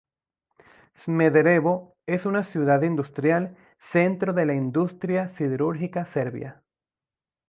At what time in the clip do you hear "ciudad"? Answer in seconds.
2.41-2.81